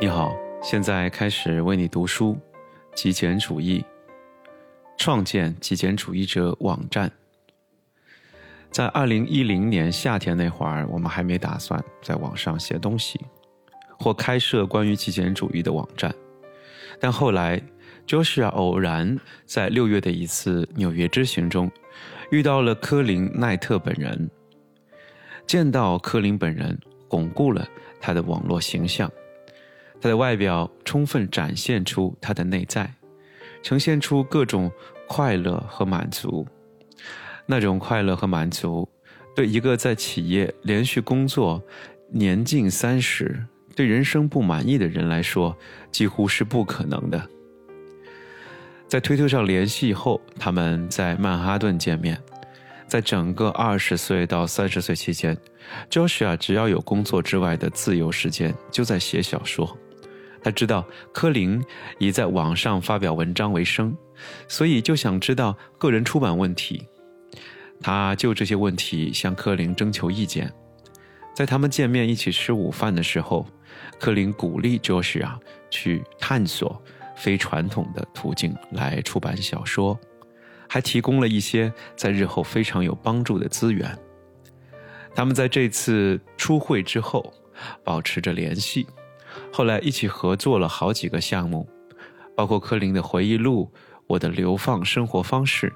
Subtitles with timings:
[0.00, 0.32] 你好，
[0.62, 2.38] 现在开始为你读书。
[2.94, 3.84] 极简主义，
[4.96, 7.10] 创建极简主义者网站。
[8.70, 13.20] 在二零一零年夏天那会儿，我们还没打算在网上写东西，
[13.98, 16.14] 或开设关于极简主义的网站。
[17.00, 17.60] 但后来
[18.06, 21.68] ，Joshua 偶然在六月的一次纽约之行中，
[22.30, 24.30] 遇到了科林奈特本人。
[25.44, 26.78] 见到科林本人，
[27.08, 27.66] 巩固了
[28.00, 29.10] 他的网络形象。
[30.00, 32.92] 他的外表充分展现出他的内在，
[33.62, 34.70] 呈现出各种
[35.06, 36.46] 快乐和满足。
[37.46, 38.88] 那种快乐和满足，
[39.34, 41.62] 对一个在企业连续工作、
[42.10, 43.42] 年近三十、
[43.74, 45.56] 对人生不满意的人来说，
[45.90, 47.26] 几乎是不可能的。
[48.86, 52.20] 在推特上联系后，他们在曼哈顿见面。
[52.86, 55.36] 在整个二十岁到三十岁期间
[55.90, 59.76] ，Joshua 只要有工作之外的自由时间，就在写小说。
[60.42, 61.62] 他知道柯林
[61.98, 63.96] 以在网上发表文章为生，
[64.46, 66.86] 所以就想知道个人出版问题。
[67.80, 70.52] 他就这些问题向柯林征求意见。
[71.34, 73.46] 在他们见面一起吃午饭的时候，
[74.00, 75.38] 柯林鼓励 Joshua
[75.70, 76.82] 去探索
[77.16, 79.98] 非传统的途径来出版小说。
[80.70, 83.98] 还提供了一些在日后非常有帮助的资源。
[85.14, 87.32] 他们在这次初会之后
[87.82, 88.86] 保持着联系，
[89.58, 91.68] 后来一起合作了好几个项目，
[92.36, 93.68] 包括柯林的回忆录
[94.06, 95.68] 《我的流放生活方式》，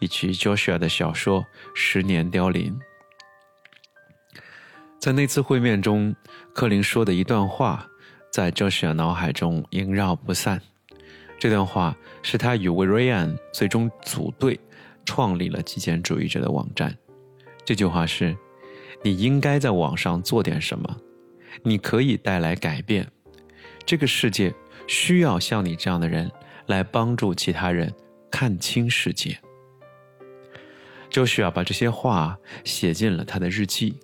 [0.00, 2.76] 以及 Joshua 的小说《十年凋零》。
[4.98, 6.16] 在那次会面中，
[6.52, 7.88] 柯林说的一段话
[8.32, 10.60] 在 Joshua 脑海中萦绕不散。
[11.38, 14.58] 这段话是他与 v i r i a n 最终组队
[15.04, 16.92] 创立了极简主义者的网站。
[17.64, 18.36] 这句话是
[19.04, 20.96] ：“你应该在网上做点什么，
[21.62, 23.08] 你可以带来改变。
[23.88, 24.54] 这个世界
[24.86, 26.30] 需要像你这样的人
[26.66, 27.90] 来帮助其他人
[28.30, 29.38] 看清世界。”
[31.08, 33.98] 周旭啊把这些话写进了他的日记。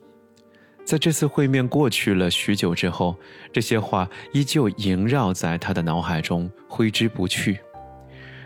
[0.86, 3.14] 在这次会面过去了许久之后，
[3.52, 7.58] 这些话依旧萦绕在他的脑海中，挥之不去。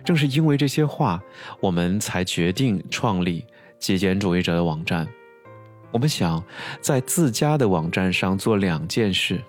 [0.04, 1.22] 正是因为这些话，
[1.60, 3.46] 我们才决定创立
[3.78, 5.06] 极简主义者的网站。
[5.92, 6.44] 我们想
[6.80, 9.40] 在自家的网站上做两件事：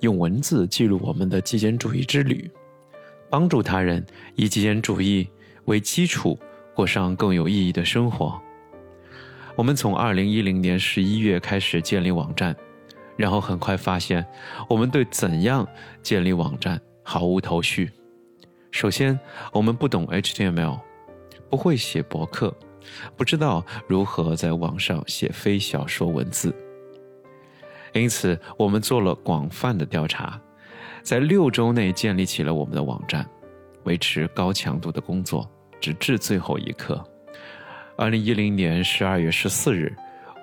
[0.00, 2.50] 用文字记录我们的极简主义之旅，
[3.30, 5.28] 帮助他人以极简主义
[5.64, 6.38] 为基础
[6.74, 8.40] 过上更有意义的生活。
[9.54, 12.54] 我们从二零一零年十一月开始建立网站，
[13.16, 14.24] 然后很快发现，
[14.68, 15.66] 我们对怎样
[16.02, 17.90] 建立网站毫无头绪。
[18.70, 19.18] 首先，
[19.52, 20.78] 我们不懂 HTML，
[21.48, 22.54] 不会写博客，
[23.16, 26.54] 不知道如何在网上写非小说文字。
[27.98, 30.40] 因此，我们做了广泛的调查，
[31.02, 33.28] 在六周内建立起了我们的网站，
[33.84, 37.02] 维持高强度的工作，直至最后一刻。
[37.96, 39.94] 二零一零年十二月十四日，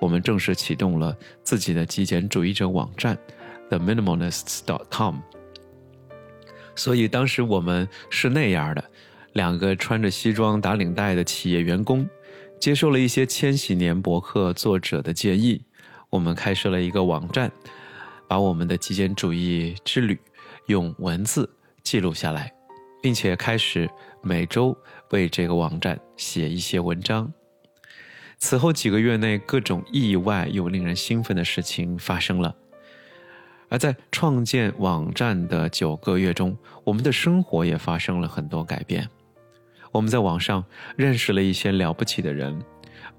[0.02, 3.18] 我们正式启动了自己的极简主义者网站
[3.70, 5.18] ，theminimalists.com。
[6.75, 8.84] 所以当时我们是那样的：
[9.34, 12.09] 两个穿着西装打领带的企业员工，
[12.59, 15.62] 接受了一些千禧年博客作者的建议，
[16.13, 17.51] 我们开设了一个网站，
[18.28, 20.19] 把我们的极简主义之旅
[20.68, 21.50] 用文字
[21.81, 22.53] 记录下来，
[23.01, 23.90] 并且开始
[24.22, 24.78] 每周
[25.09, 27.34] 为这个网站写一些文章。
[28.38, 32.56] 此后几个月内，各种意外又令人兴奋的事情发生了。
[33.69, 39.09] 而在创建网站的九个月中，我们的生活也发生了很多改变。
[39.91, 40.63] 我们在网上
[40.96, 42.63] 认识了一些了不起的人，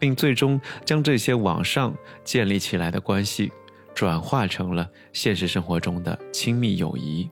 [0.04, 3.50] 并最终将这些网上建立起来的关系
[3.94, 7.26] 转化成了现实生活中的亲密友谊。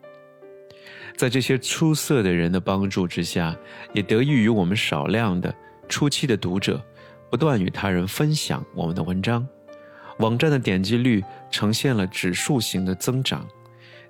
[1.14, 3.54] 在这些出色的人的帮助之下，
[3.92, 5.54] 也得益于我们少量的
[5.86, 6.82] 初期的读者。
[7.28, 9.46] 不断与他人分享我们的文章，
[10.20, 13.46] 网站的点击率呈现了指数型的增长。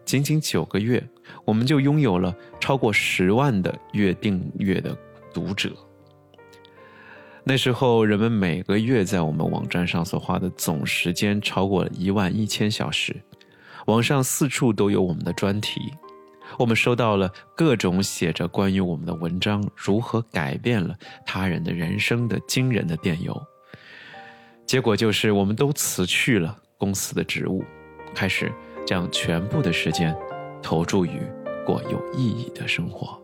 [0.05, 1.05] 仅仅九个月，
[1.45, 4.97] 我们就拥有了超过十万的月订阅的
[5.35, 5.73] 读者。
[7.45, 13.17] 那时候，人们每个月在我们网站上所花的总时间超过了一万一千小时，
[13.87, 15.93] 网上四处都有我们的专题。
[16.59, 20.95] 我们收到了各种写着关于我们的文章如何改变了
[21.25, 23.35] 他人的人生的惊人的电邮，
[24.67, 27.65] 结果就是我们都辞去了公司的职务，
[28.15, 28.53] 开始
[28.87, 30.15] 将全部的时间
[30.63, 31.21] 投注于
[31.65, 33.22] 过有意义的生活。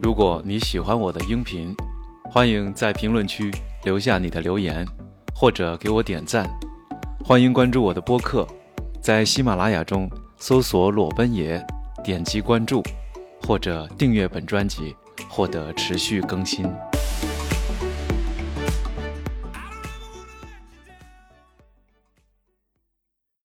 [0.00, 1.74] 如果你喜欢我的音频，
[2.30, 3.50] 欢迎在评论区
[3.84, 4.86] 留下你的留言，
[5.34, 6.48] 或者给我点赞。
[7.24, 8.46] 欢迎关注我的播客，
[9.00, 11.64] 在喜马拉雅中搜索“裸奔爷”，
[12.02, 12.82] 点击关注，
[13.42, 14.96] 或者订阅本专辑，
[15.28, 16.66] 获得持续更新。